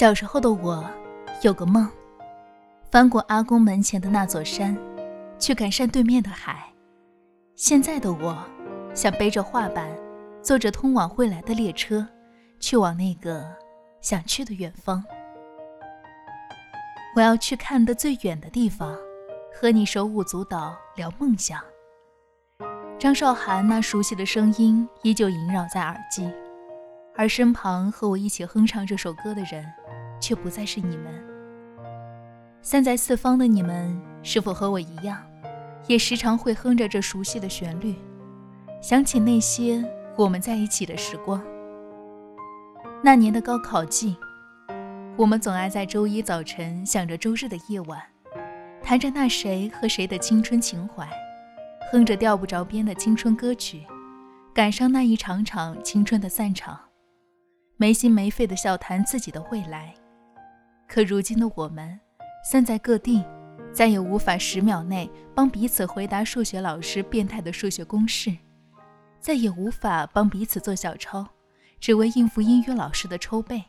[0.00, 0.82] 小时候的我，
[1.42, 1.86] 有个梦，
[2.90, 4.74] 翻过阿公门前的那座山，
[5.38, 6.72] 去赶山对面的海。
[7.54, 8.42] 现在的我，
[8.94, 9.94] 想背着画板，
[10.40, 12.08] 坐着通往未来的列车，
[12.58, 13.44] 去往那个
[14.00, 15.04] 想去的远方。
[17.14, 18.96] 我要去看的最远的地方，
[19.52, 21.60] 和你手舞足蹈聊梦想。
[22.98, 26.26] 张韶涵那熟悉的声音依旧萦绕在耳际。
[27.20, 29.62] 而身旁和我一起哼唱这首歌的人，
[30.18, 31.12] 却不再是你们。
[32.62, 35.22] 散在四方的你们，是否和我一样，
[35.86, 37.94] 也时常会哼着这熟悉的旋律，
[38.80, 39.84] 想起那些
[40.16, 41.44] 我们在一起的时光？
[43.04, 44.16] 那年的高考季，
[45.14, 48.00] 我们总爱在周一早晨想着周日的夜晚，
[48.82, 51.06] 谈着那谁和谁的青春情怀，
[51.92, 53.84] 哼着调不着边的青春歌曲，
[54.54, 56.80] 赶上那一场场青春的散场。
[57.80, 59.94] 没心没肺的笑谈自己的未来，
[60.86, 61.98] 可如今的我们，
[62.44, 63.24] 散在各地，
[63.72, 68.36] 再也无法十秒内帮彼此回答数学老师变态的数学公式，
[69.18, 71.26] 再也无法帮彼此做小抄，
[71.80, 73.64] 只为应付英语老师的抽背，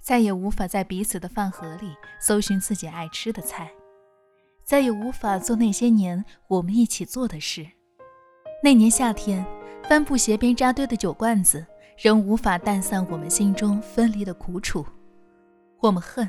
[0.00, 3.70] 再也无法在彼此的饭盒里搜寻自己爱吃的菜，
[4.64, 7.64] 再也无法做那些年我们一起做的事。
[8.64, 9.46] 那年夏天，
[9.88, 11.64] 帆布鞋边扎堆的酒罐子。
[12.02, 14.84] 仍无法淡散我们心中分离的苦楚。
[15.78, 16.28] 我们恨，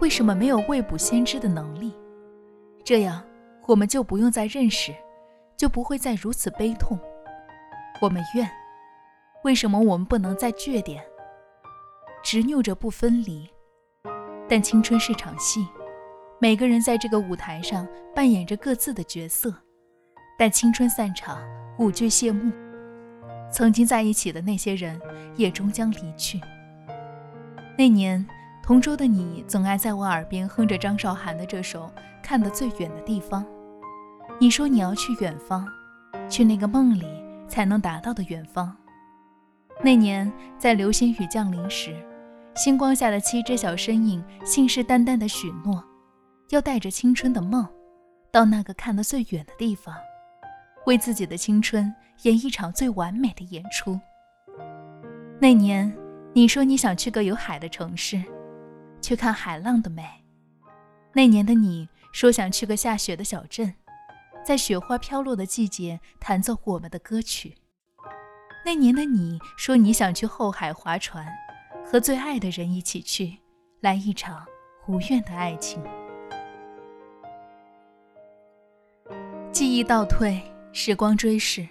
[0.00, 1.94] 为什么没有未卜先知的能力？
[2.84, 3.22] 这样，
[3.68, 4.92] 我们就不用再认识，
[5.56, 6.98] 就不会再如此悲痛。
[8.02, 8.50] 我们怨，
[9.44, 11.04] 为什么我们不能再倔点，
[12.20, 13.48] 执拗着不分离？
[14.48, 15.64] 但青春是场戏，
[16.40, 19.54] 每个人在这个舞台上扮演着各自的角色。
[20.36, 21.40] 但青春散场，
[21.78, 22.50] 舞剧谢幕。
[23.50, 25.00] 曾经在一起的那些人，
[25.36, 26.40] 也终将离去。
[27.76, 28.24] 那年，
[28.62, 31.90] 同桌的你总爱在我耳边哼着张韶涵的这首
[32.22, 33.42] 《看得最远的地方》。
[34.38, 35.66] 你说你要去远方，
[36.28, 37.04] 去那个梦里
[37.48, 38.74] 才能达到的远方。
[39.82, 41.96] 那年，在流星雨降临时，
[42.54, 45.82] 星光下的七只小身影信誓旦旦地许诺，
[46.50, 47.66] 要带着青春的梦，
[48.30, 49.94] 到那个看得最远的地方。
[50.90, 54.00] 为自己的青春演一场最完美的演出。
[55.40, 55.96] 那年，
[56.34, 58.20] 你说你想去个有海的城市，
[59.00, 60.04] 去看海浪的美。
[61.12, 63.72] 那年的你说想去个下雪的小镇，
[64.44, 67.54] 在雪花飘落的季节弹奏我们的歌曲。
[68.66, 71.24] 那年的你说你想去后海划船，
[71.86, 73.38] 和最爱的人一起去，
[73.80, 74.44] 来一场
[74.88, 75.80] 无怨的爱情。
[79.52, 80.42] 记忆倒退。
[80.72, 81.66] 时光追逝，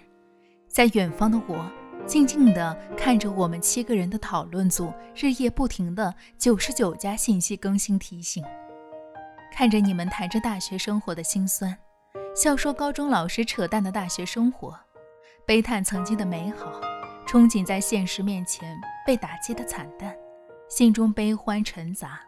[0.68, 1.70] 在远方的我，
[2.06, 8.44] 静静地看着我们七个人的讨论组日夜不停的九十九加信息更新提醒，
[9.50, 11.74] 看着你们谈着大学生活的辛酸，
[12.36, 14.78] 笑说高中老师扯淡的大学生活，
[15.46, 16.78] 悲叹曾经的美好，
[17.26, 20.14] 憧憬在现实面前被打击的惨淡，
[20.68, 22.20] 心中悲欢沉杂。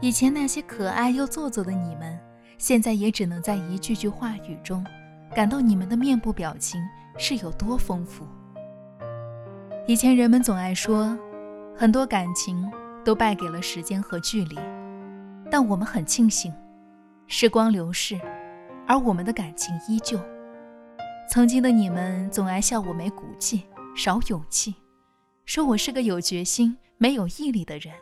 [0.00, 2.18] 以前那些可爱又做作的你们，
[2.58, 4.84] 现在也只能在一句句话语中。
[5.34, 6.80] 感到你们的面部表情
[7.18, 8.24] 是有多丰富。
[9.86, 11.18] 以前人们总爱说，
[11.76, 12.70] 很多感情
[13.04, 14.56] 都败给了时间和距离，
[15.50, 16.54] 但我们很庆幸，
[17.26, 18.18] 时光流逝，
[18.86, 20.20] 而我们的感情依旧。
[21.28, 23.64] 曾经的你们总爱笑我没骨气、
[23.96, 24.72] 少勇气，
[25.44, 27.92] 说我是个有决心、没有毅力的人，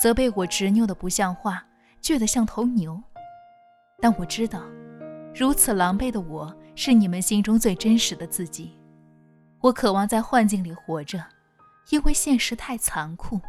[0.00, 1.64] 责备我执拗的不像话、
[2.02, 3.00] 倔得像头牛。
[4.00, 4.60] 但我知道。
[5.34, 8.78] 如此狼狈的我，是你们心中最真实的自己。
[9.60, 11.24] 我渴望在幻境里活着，
[11.90, 13.40] 因为现实太残酷，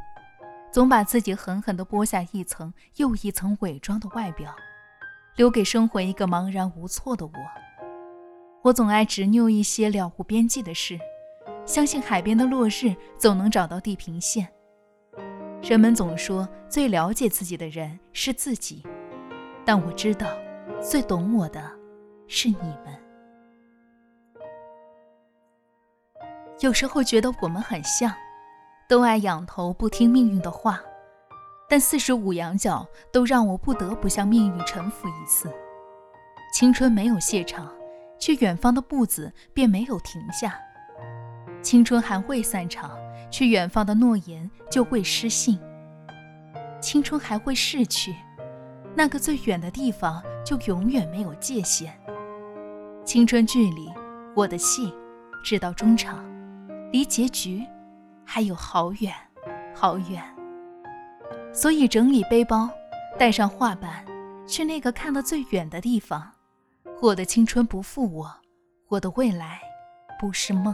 [0.72, 4.56] 总把自己狠狠地剥下一层又一层伪装的外表，
[5.36, 7.34] 留给生活一个茫然无措的我。
[8.62, 10.98] 我总爱执拗一些了无边际的事，
[11.66, 14.48] 相信海边的落日总能找到地平线，
[15.62, 18.84] 人们总说最了解自己的人是自己，
[19.66, 20.28] 但我知道，
[20.84, 21.72] 最懂我的
[22.28, 22.94] 是你们。
[26.60, 28.14] 有时候觉得我们很像，
[28.90, 30.82] 都爱仰头不听命运的话，
[31.70, 35.50] 但四十五羊角都让我不得不向命运臣服一次。
[36.54, 37.74] 青春没有谢场，
[38.20, 40.60] 去远方的步子便没有停下。
[41.62, 42.92] 青春还未散场。
[43.32, 45.60] 去远方的诺言就会失信，
[46.80, 48.16] 青春还会逝去，
[48.96, 51.94] 那个最远的地方就永远没有界限。
[53.04, 53.92] 青春距离
[54.36, 54.94] 我的戏，
[55.44, 56.24] 直到中场，
[56.92, 57.66] 离结局
[58.24, 59.14] 还有好远
[59.76, 60.24] 好远。
[61.52, 62.70] 所以整理背包，
[63.18, 64.06] 带上画板，
[64.48, 66.32] 去那个看得最远的地方。
[67.02, 68.32] 我的青春不负我，
[68.88, 69.60] 我的未来
[70.20, 70.74] 不是梦。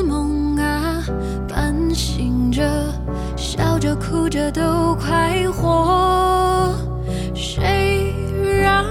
[3.81, 6.71] 着哭着都快活，
[7.33, 8.13] 谁
[8.61, 8.85] 让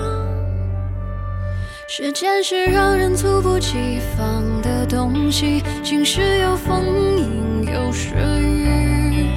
[1.87, 5.63] 时间是让人猝不及防的东西？
[5.85, 6.85] 晴时有风，
[7.17, 9.29] 阴有时雨，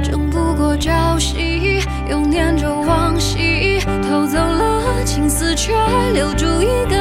[0.00, 5.72] 争不过朝夕，又念着往昔，偷走了青丝，却
[6.14, 6.99] 留住一个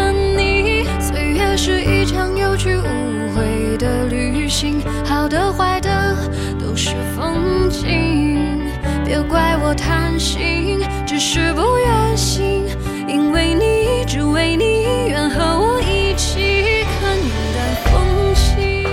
[9.69, 12.65] 我贪心，只是不愿醒，
[13.07, 14.63] 因为你，只为你，
[15.07, 18.83] 愿和我一起看云淡风轻。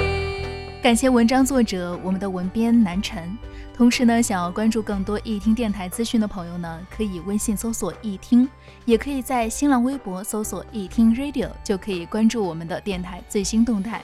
[0.82, 3.34] 感谢文章作者，我们的文编南辰。
[3.74, 8.46] 同时呢，想要关注更多易听电台资讯的朋友呢，可以微信搜索易听，
[8.84, 14.02] 也可以在新浪微博搜索易听 Radio，就可以关注我们的电台最新动态。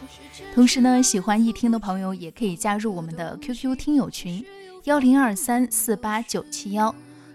[0.54, 4.42] 同时呢，喜欢易听的朋友也可以加入我们的 QQ 听友群。
[4.84, 6.93] 幺零二三四八九七幺，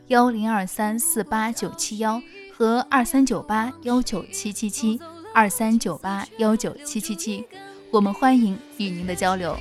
[0.08, 2.22] 幺零二三四八九七幺
[2.54, 5.00] 和二三九八幺九七七七，
[5.34, 7.46] 二三九八幺九七七七，
[7.90, 9.58] 我们欢迎与您的交流。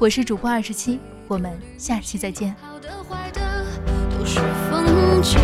[0.00, 0.98] 我是主播二十七，
[1.28, 2.52] 我们下期再见。
[2.60, 3.40] 好的坏的
[4.10, 5.40] 都是风景，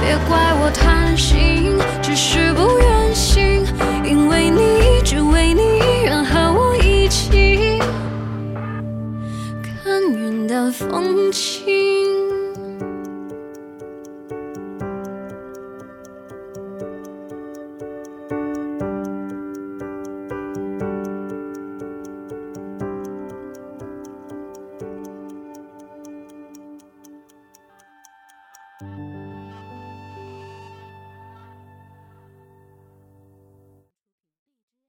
[0.00, 2.93] 别怪我贪心，只是不愿。
[10.74, 11.13] auf und